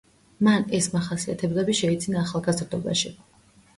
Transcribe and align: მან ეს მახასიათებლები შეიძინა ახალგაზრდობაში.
მან 0.45 0.63
ეს 0.77 0.87
მახასიათებლები 0.95 1.77
შეიძინა 1.81 2.25
ახალგაზრდობაში. 2.25 3.13